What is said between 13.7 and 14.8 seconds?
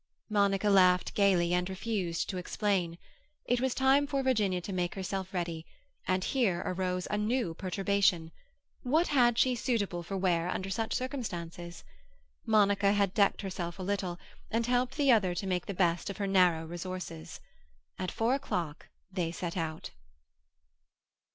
a little, and